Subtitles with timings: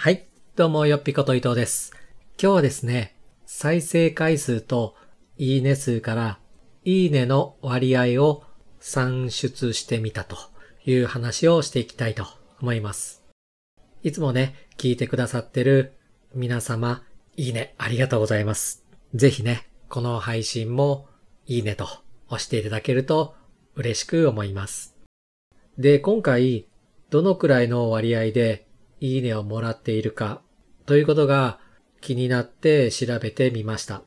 [0.00, 0.28] はい。
[0.54, 1.92] どうも、よっぴこと伊藤です。
[2.40, 4.94] 今日はですね、再生回数と
[5.38, 6.38] いいね数から
[6.84, 8.44] いいねの割合を
[8.78, 10.36] 算出してみたと
[10.84, 12.28] いう話をしていきたいと
[12.62, 13.24] 思います。
[14.04, 15.94] いつもね、聞いてくださってる
[16.32, 17.02] 皆様、
[17.36, 18.84] いいねありがとうございます。
[19.14, 21.08] ぜひね、この配信も
[21.44, 21.88] いいねと
[22.28, 23.34] 押していただけると
[23.74, 24.96] 嬉しく思います。
[25.76, 26.68] で、今回、
[27.10, 28.67] どのくらいの割合で
[29.00, 30.42] いいねをもらっているか
[30.86, 31.58] ということが
[32.00, 34.02] 気になって調べてみました。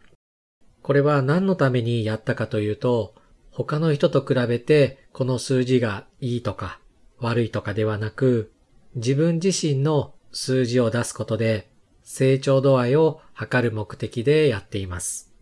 [0.81, 3.15] これは何のためにやったかというと、
[3.51, 6.79] 他の人と比べてこの数字がいいとか
[7.19, 8.51] 悪いとかではなく、
[8.95, 11.69] 自分自身の数字を出すことで
[12.03, 15.33] 成長度合いを測る目的でやっています。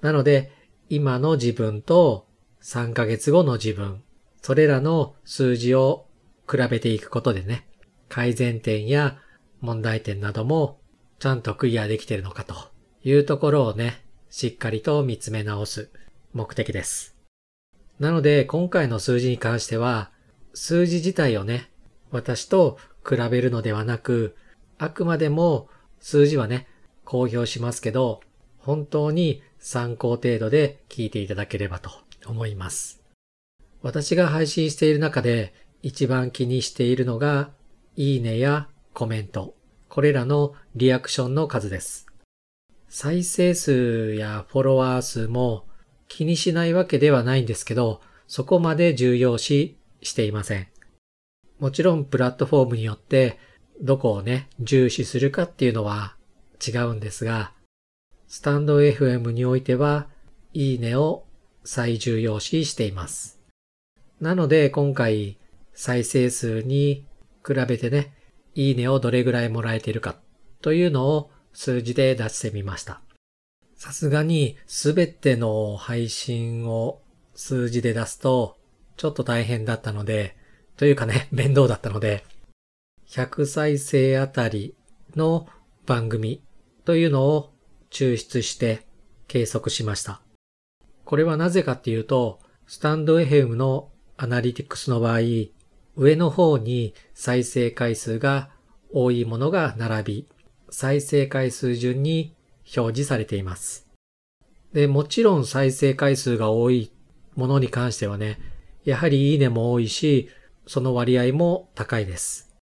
[0.00, 0.52] なので、
[0.88, 2.26] 今の自分と
[2.62, 4.02] 3ヶ月後の自分、
[4.42, 6.06] それらの数字を
[6.50, 7.66] 比べていくことでね、
[8.08, 9.18] 改善点や
[9.60, 10.78] 問題点なども
[11.18, 12.54] ちゃんとクリアできてるのかと
[13.02, 15.90] いうところをね、しっかりと見つめ直す
[16.34, 17.16] 目的です。
[17.98, 20.10] なので今回の数字に関しては、
[20.52, 21.70] 数字自体をね、
[22.10, 24.36] 私と比べるのではなく、
[24.78, 25.68] あくまでも
[26.00, 26.68] 数字はね、
[27.04, 28.20] 公表しますけど、
[28.58, 31.90] 本当に参考程度で聞いていただければと
[32.26, 33.02] 思います。
[33.82, 37.50] 私が配信している中で一番気にしているのが
[37.98, 39.54] いいねやコメント、
[39.88, 42.06] これらのリアクションの数です。
[42.88, 45.64] 再生数やフォロワー数も
[46.06, 50.68] 気にしないわけではないんですけど、そこまで重要視していません。
[51.58, 53.38] もちろんプラットフォームによって
[53.80, 56.16] どこをね、重視するかっていうのは
[56.66, 57.54] 違うんですが、
[58.28, 60.06] スタンド FM においては、
[60.52, 61.24] いいねを
[61.64, 63.40] 最重要視しています。
[64.20, 65.38] なので今回
[65.72, 67.06] 再生数に
[67.46, 68.12] 比べてね、
[68.54, 70.16] いいねをどれぐらいもらえているか
[70.62, 73.00] というのを数字で出してみました。
[73.76, 77.02] さすがにすべての配信を
[77.34, 78.56] 数字で出すと
[78.96, 80.36] ちょっと大変だったので、
[80.76, 82.24] というかね、 面倒だったので、
[83.08, 84.74] 100再生あたり
[85.14, 85.48] の
[85.84, 86.42] 番組
[86.84, 87.52] というのを
[87.90, 88.86] 抽出して
[89.28, 90.20] 計測しました。
[91.04, 95.20] これはなぜかっていうと、スタンド FM のアナリティクスの場合、
[95.96, 98.50] 上の方に再生回数が
[98.92, 100.28] 多いものが並び、
[100.70, 102.34] 再生回数順に
[102.76, 103.86] 表示されています。
[104.72, 106.92] で、もちろん再生回数が多い
[107.34, 108.38] ものに関してはね、
[108.84, 110.28] やはりいいねも多いし、
[110.66, 112.54] その割合も高いです。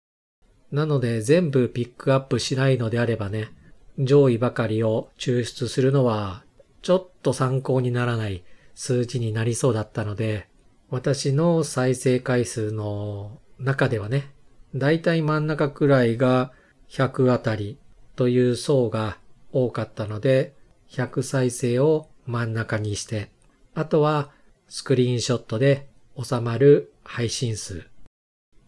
[0.72, 3.50] なので全部ピックアップしないのであればね、
[3.98, 6.44] 上位ばかりを抽出するのは
[6.82, 8.44] ちょっと参考にならない
[8.76, 10.48] 数字になりそうだったので、
[10.94, 14.30] 私の再生回数の中ではね、
[14.76, 16.52] だいたい真ん中くらいが
[16.88, 17.80] 100あたり
[18.16, 19.18] という層が
[19.52, 20.54] 多かったので、
[20.92, 23.32] 100再生を真ん中にして、
[23.74, 24.30] あとは
[24.68, 27.88] スクリーンショットで収まる配信数。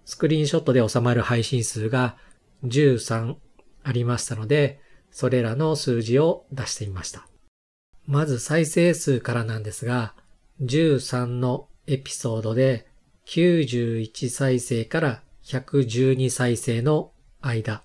[0.03, 2.18] スクリーンショットで収まる配信数が
[2.64, 3.35] 13
[3.84, 4.81] ありましたので、
[5.12, 7.28] それらの数字を出してみました。
[8.08, 10.16] まず再生数からなんですが、
[10.64, 12.88] 13のエピソードで
[13.28, 17.84] 91再生から112再生の間、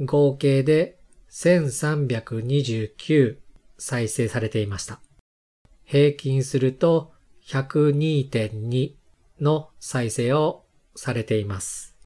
[0.00, 0.98] 合計で
[1.30, 3.36] 1329
[3.78, 5.00] 再生されていました。
[5.84, 7.12] 平均すると
[7.46, 8.92] 102.2
[9.40, 11.96] の再生をされています。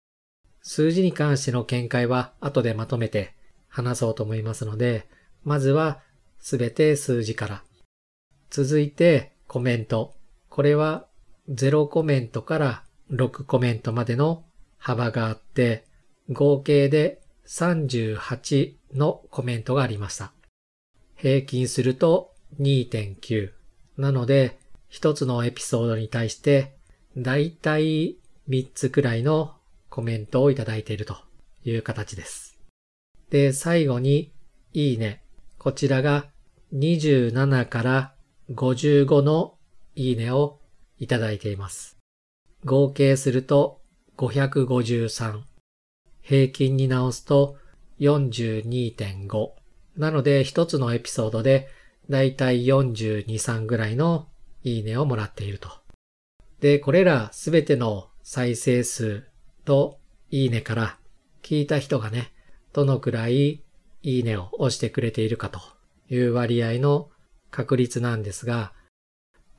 [0.63, 3.35] 数字に関しての見解は後でまとめて
[3.69, 5.07] 話そうと思いますので、
[5.43, 6.01] まずは
[6.39, 7.63] すべて数字から。
[8.49, 10.14] 続いてコメント。
[10.55, 11.09] これは
[11.51, 14.45] 0コメントから6コメントまでの
[14.79, 15.85] 幅があって、
[16.31, 20.31] 合計で38のコメントがありました。
[21.17, 23.51] 平均すると2.9。
[23.97, 26.77] なので、一つのエピソードに対して、
[27.17, 29.57] だいたい3つくらいの
[29.91, 31.17] コメントをいただいていると
[31.65, 32.57] いう形です。
[33.29, 34.33] で、最後に、
[34.73, 35.25] いいね。
[35.59, 36.27] こちらが
[36.73, 38.15] 27から
[38.53, 39.59] 55の
[39.97, 40.61] いいねを
[40.99, 41.99] いただいています。
[42.65, 43.81] 合計すると
[44.17, 45.43] 553。
[46.23, 47.57] 平均に直すと
[48.01, 49.51] 42.5。
[49.97, 51.69] なので一つのエピソードで
[52.11, 54.29] だいたい42、3ぐらいの
[54.63, 55.69] いいねをもらっていると。
[56.61, 59.25] で、これらすべての再生数
[59.65, 59.99] と
[60.31, 60.99] いいねから
[61.43, 62.33] 聞いた人がね、
[62.73, 63.63] どのくらい
[64.03, 65.61] いいねを押してくれているかと
[66.11, 67.11] いう割合の
[67.51, 68.73] 確率なんですが、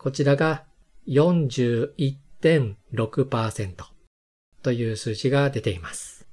[0.06, 0.63] こちらが
[1.07, 3.74] 41.6%
[4.62, 6.28] という数字が出ています。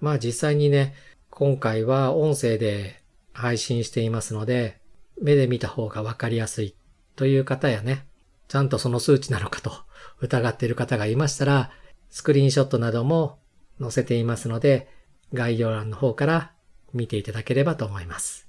[0.00, 0.94] まあ実際にね、
[1.28, 3.02] 今回は音声で
[3.32, 4.78] 配信していますので、
[5.20, 6.76] 目で見た方がわかりやすい
[7.16, 8.06] という方やね、
[8.46, 9.72] ちゃんとその数値なのかと
[10.22, 11.72] 疑っている方がいましたら、
[12.10, 13.40] スクリーンショットなども
[13.80, 14.86] 載せていますので、
[15.34, 16.52] 概要欄の方から
[16.94, 18.46] 見ていただければと思います。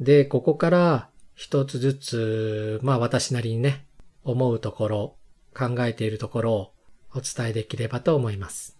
[0.00, 1.08] で、ここから
[1.40, 3.86] 一つずつ、まあ私なりにね、
[4.24, 5.16] 思うところ、
[5.56, 6.72] 考えているところを
[7.14, 8.76] お伝えできればと思います。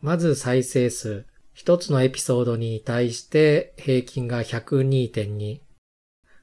[0.00, 1.26] まず再生数。
[1.52, 5.60] 一つのエピソードに対して平均が102.2。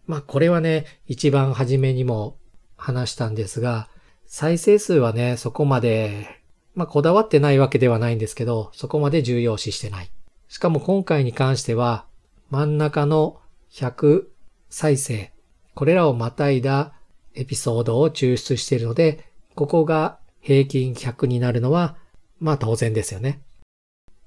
[0.05, 2.37] まあこれはね、一番初めにも
[2.77, 3.89] 話したんですが、
[4.27, 6.43] 再生数はね、そこまで、
[6.75, 10.11] まあこだわってないわけではないんですけど、そこまで重要視してない。
[10.49, 12.05] しかも今回に関しては、
[12.51, 13.41] 真ん中の
[13.71, 14.27] 100
[14.71, 15.31] 再生、
[15.75, 16.93] これらをまたいだ
[17.35, 21.97] エピソードを抽出しているので、ここが平均100になるのは、
[22.39, 23.41] まあ当然ですよね。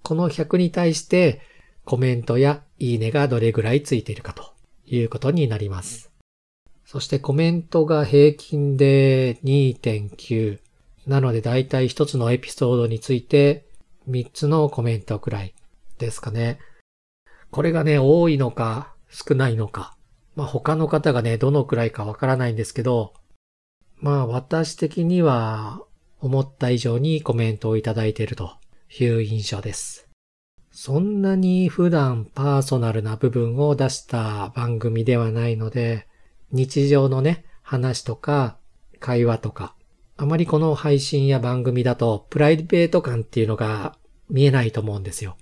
[0.02, 1.40] この100に対して
[1.86, 4.52] コメントやいいねがどれぐらいついているかと
[4.86, 6.10] いうことになります。
[6.84, 10.60] そしてコメントが平均で2.9
[11.06, 13.64] なのでだいたい1つのエピソードについて
[14.10, 15.54] 3つのコメントくらい
[15.98, 16.58] ですかね。
[17.50, 19.96] これがね、多いのか少ないのか。
[20.36, 23.14] まあ他の方がね、どのくらいかわからないんですけど、
[23.96, 25.82] まあ私的には
[26.20, 28.52] 思った以上にコメントをいただいていると
[28.98, 30.08] いう印象です。
[30.70, 36.08] そんなに普段パーソナルな部分を出した番組ではないので、
[36.50, 38.56] 日常のね、話とか
[38.98, 39.76] 会話とか、
[40.16, 43.96] あまりこの配信や番組だとプライベート感っていうのが
[44.28, 45.36] 見えないと思うんですよ。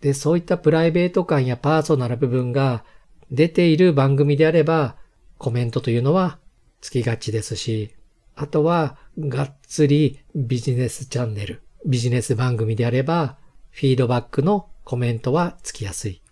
[0.00, 2.84] で、そういったプライベート感やパーソナル部分が
[3.30, 4.96] 出ている番組であれば、
[5.38, 6.38] コメントというのは
[6.80, 7.94] つきがちですし、
[8.34, 13.36] あとは、がっつりビジネスチャンネル、ビジネス番組であれば、
[13.70, 16.22] フィードバックのコメントはつきやすい。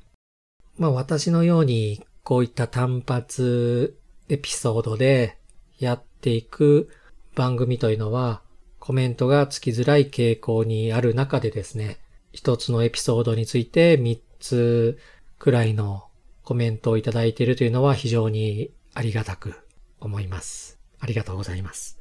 [0.79, 5.39] まあ私のように、こういった単発エピソードで
[5.79, 6.89] やっていく
[7.35, 8.43] 番組というのは、
[8.79, 11.99] コメントがつきづらい傾向にある中でですね、
[12.33, 14.99] 一つのエピソードについて三つ
[15.39, 16.06] くらいの
[16.47, 19.57] コメントをいただいているというのは非常にありがたく
[19.99, 20.79] 思います。
[21.01, 21.99] ありがとうございます。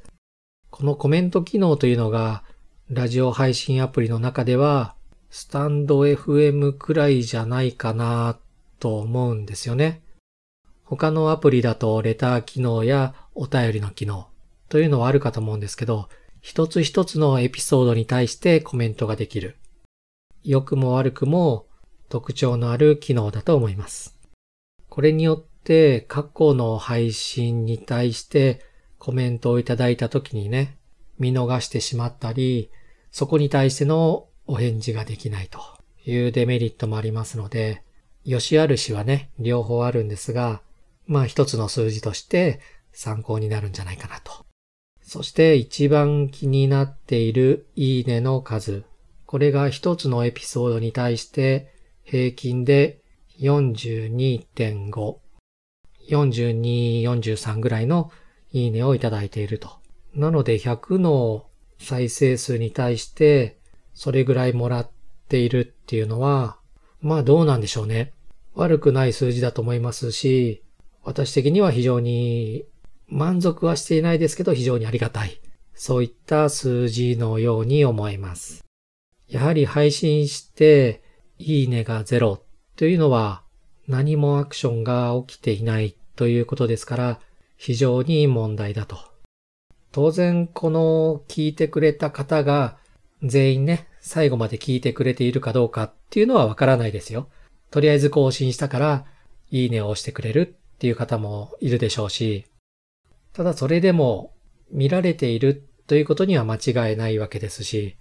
[0.69, 2.44] このコメント機能というのが、
[2.92, 4.94] ラジオ配信アプリの中では、
[5.31, 8.38] スタンド FM くらいじゃないかな
[8.80, 10.03] と思うんですよね。
[10.83, 14.27] 他のアプリだとレター機能やお便りの機能
[14.69, 16.07] というのはあるかと思うんですけど、
[16.39, 19.57] 一つ一つのエピソードに対してコメントができる。
[20.44, 21.65] 良くも悪くも
[22.09, 24.14] 特徴のある機能だと思います。
[24.95, 28.62] これによって過去の配信に対して
[28.97, 30.77] コメントをいただいた時にね、
[31.19, 32.71] 見逃してしまったり、
[33.12, 35.59] そこに対してのお返事ができないと
[36.09, 37.83] いうデメリットもありますので、
[38.24, 40.62] 良し悪しはね、両方あるんですが、
[41.07, 42.62] まあ一つの数字として
[42.94, 44.45] 参考になるんじゃないかなと。
[45.01, 48.86] そして一番気になっているいいねの数。
[49.25, 51.74] これが一つのエピソードに対して
[52.06, 53.01] 平均で
[53.39, 55.17] 42.5、
[56.09, 58.11] 42、43ぐらいの
[58.51, 59.69] いいねをいただいていると。
[60.13, 61.45] なので100の
[61.79, 63.59] 再生数に対して
[63.93, 64.91] それぐらいもらっ
[65.27, 66.57] ているっていうのは、
[67.01, 68.13] まあどうなんでしょうね。
[68.53, 70.63] 悪くない数字だと思いますし、
[71.03, 72.65] 私的には非常に
[73.07, 75.39] 満足はしていないですけど非常にありがたい。
[75.74, 78.63] そういった数字のように思います。
[79.27, 81.01] やはり配信して
[81.38, 82.44] いいねがゼロ
[82.75, 83.41] というのは
[83.88, 87.20] 何もアクションが起きていないということですから
[87.58, 88.98] 非常に問題だと。
[89.91, 92.77] 当然この聞いてくれた方が
[93.24, 97.29] 全員ね、最後まで聞いてくれているかどうかっていうのはわからないですよ。
[97.72, 99.05] とりあえず更新したから
[99.51, 102.46] いいねを押してくれるっていう方もいるでしょうし、
[103.32, 104.34] ただそれでも
[104.70, 107.96] 見られているということには間違いないわけですし、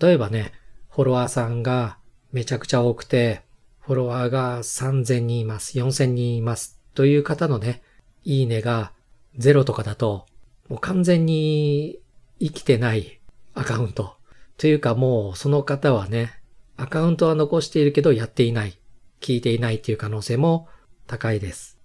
[0.00, 0.52] 例えばね、
[0.90, 1.98] フォロワーさんが
[2.32, 3.42] めちゃくちゃ多くて、
[3.88, 7.80] フォロワーが3000人います、4000人いますという方のね、
[8.22, 8.92] いいねが
[9.38, 10.26] ゼロとかだと、
[10.68, 11.98] もう完全に
[12.38, 13.18] 生きてない
[13.54, 14.16] アカウント。
[14.58, 16.38] というかもうその方はね、
[16.76, 18.78] アカウントは残しているけどやっていない、
[19.22, 20.68] 聞いていないっていう可能性も
[21.06, 21.78] 高いです。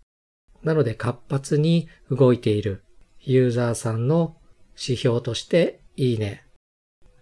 [0.62, 2.84] なので活発に動いている
[3.22, 4.36] ユーザーさんの
[4.72, 6.44] 指標としていいね。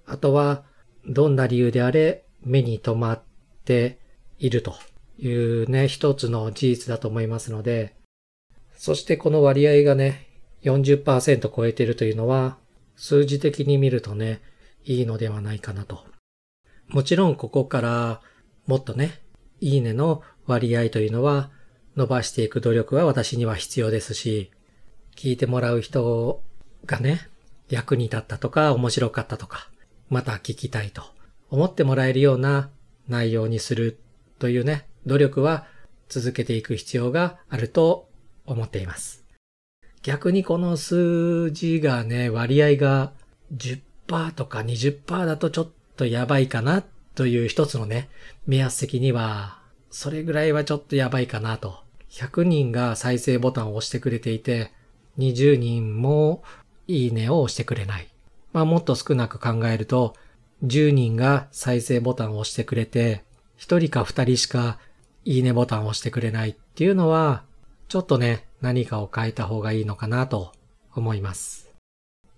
[0.07, 0.63] あとは
[1.07, 3.23] どんな理由であれ目に留まっ
[3.63, 4.01] て
[4.41, 4.75] いると
[5.19, 7.95] いうね、一つの事実だと思いますので、
[8.75, 10.27] そしてこの割合がね、
[10.63, 12.57] 40%超えているというのは、
[12.95, 14.41] 数字的に見るとね、
[14.83, 16.03] いいのではないかなと。
[16.87, 18.21] もちろんここから
[18.65, 19.21] もっとね、
[19.59, 21.51] いいねの割合というのは
[21.95, 24.49] 伸ばしていく努力は私には必要ですし、
[25.15, 26.41] 聞いてもらう人
[26.87, 27.29] がね、
[27.69, 29.69] 役に立ったとか面白かったとか、
[30.09, 31.03] また聞きたいと
[31.51, 32.71] 思ってもらえるような
[33.07, 33.99] 内容にする
[34.41, 35.67] というね、努力は
[36.09, 38.09] 続けていく必要があると
[38.47, 39.23] 思っています。
[40.01, 43.13] 逆にこの数字がね、割合が
[43.55, 46.83] 10%とか20%だとちょっとやばいかな
[47.13, 48.09] という一つのね、
[48.47, 51.83] 目安的には、それぐらいはちょっとやばいかなと。
[52.09, 54.71] 100人が再生ボタンを押してくれていて、
[55.19, 56.43] 20人も
[56.87, 58.07] いいねを押してくれない。
[58.53, 60.15] まあもっと少なく考えると、
[60.63, 63.23] 10人が再生ボタンを押してくれて、
[63.61, 64.79] 1人か2人しか
[65.23, 67.43] いいねボタンを押してくれないっていうのは、
[67.87, 70.51] ちょっとね、何かを変えた方がいいのかなと
[70.95, 71.69] 思います。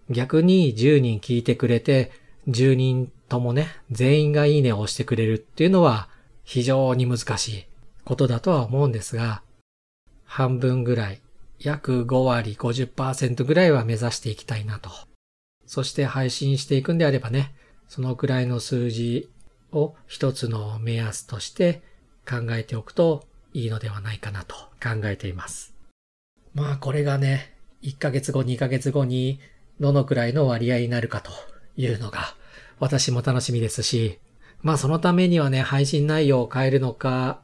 [0.10, 2.12] 逆に10人聞いてくれて、
[2.50, 6.10] 10人ともね、全員がいいねを押してくれるっていうのは
[6.44, 7.66] 非常に難しい
[8.04, 9.42] ことだとは思うんですが、
[10.26, 11.22] 半分ぐらい、
[11.60, 14.92] 約5割50%ぐらいは目指していきたいなと。
[15.66, 17.56] そして配信していくんであればね、
[17.88, 19.30] そのくらいの数字
[19.74, 21.82] を一つの目安として
[22.28, 25.74] 考えておくといいのではないかなと考えています。
[26.54, 29.40] まあこれがね、1ヶ月後、2ヶ月後に
[29.80, 31.32] どのくらいの割合になるかと
[31.76, 32.36] いうのが
[32.80, 34.20] 私も楽しみですし、
[34.62, 37.42] まあそのためにはね、配信内容を変えるのか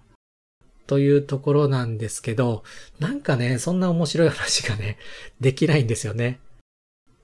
[0.87, 2.63] というところなんですけど、
[2.99, 4.97] なんかね、そんな面白い話がね、
[5.39, 6.39] できないんですよね。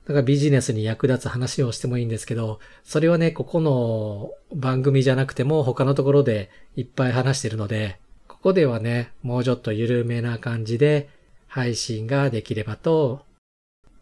[0.07, 11.09] だかビジネスに役立つ話をしてもいいんですけど、それはね、ここの番組じゃなくても他のところでいっぱい話してるので、ここではね、もうちょっと緩めな感じで
[11.47, 13.25] 配信ができればと、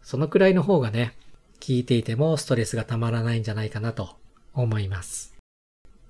[0.02, 1.16] そのくらいの方がね、
[1.58, 4.16] 聞いていてもストレスがたまらないんじゃないかなと
[4.52, 5.34] 思います。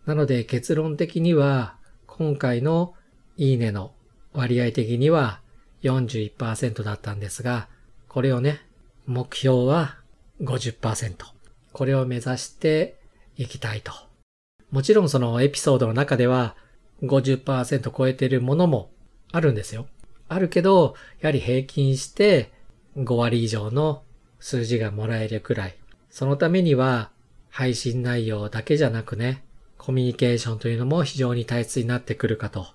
[0.07, 1.77] なので結論的には、
[2.09, 2.95] 今回の
[3.37, 3.93] いいねの
[4.33, 5.41] 割合的には
[5.85, 7.69] 41%だったんですが、
[8.09, 8.61] これをね、
[9.07, 9.99] 目標は
[10.41, 11.15] 50%。
[11.73, 12.99] これを目指して
[13.37, 13.93] いきたいと。
[14.71, 16.57] もちろんそのエピソードの中では
[17.03, 18.91] 50%超えてるものも
[19.33, 19.87] あるんですよ。
[20.29, 22.53] あるけど、やはり平均して
[22.97, 24.03] 5割以上の
[24.41, 25.77] 数字がもらえるくらい。
[26.11, 27.11] そのためには
[27.51, 29.45] 配信内容だけじゃなくね、
[29.79, 32.67] コミュニケーションというのも非常に大切になってくるかと、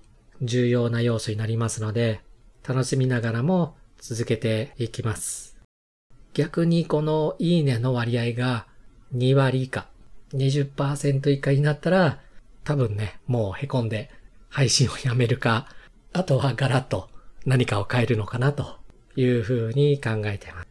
[0.41, 2.21] 重要な要素になりますので、
[2.67, 5.48] 楽しみながらも続けていきます。
[6.33, 8.65] 逆にこのいいねの割合が
[9.15, 9.88] 2割以下、
[10.33, 12.19] 20%以下になったら、
[12.63, 14.09] 多分ね、もう凹んで
[14.50, 15.67] 配信をやめるか、
[16.13, 17.09] あとはガラッと
[17.45, 18.77] 何かを変えるのかなと
[19.15, 20.67] いうふうに考えています。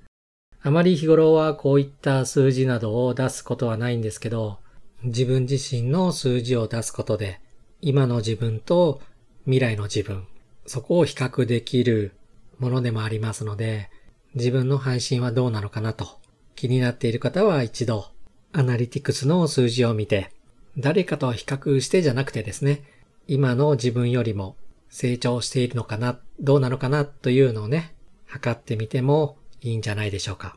[0.60, 4.58] あまり日頃はこういった数字などを出すことはないんですけど、
[5.02, 7.40] 自分自身の数字を出すことで、
[7.80, 9.00] 今の自分と
[9.44, 10.26] 未来の自分、
[10.66, 12.12] そこを比較できる
[12.58, 13.90] ものでもありますので、
[14.38, 16.18] 自分の配信はどうなのかなと。
[16.56, 18.06] 気になっている方は一度
[18.52, 20.32] アナリティクスの数字を見て
[20.80, 22.84] 誰かと比較してじゃなくてですね、
[23.26, 24.56] 今の自分よりも
[24.88, 27.94] 成長しているのかな、どうなのかなというのをね、
[28.26, 30.56] 測ってみてもいいんじゃないでしょうか。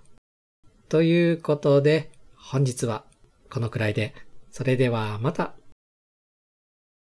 [0.90, 3.04] ということで、本日は
[3.50, 4.14] このくらいで、
[4.52, 5.54] それではまた。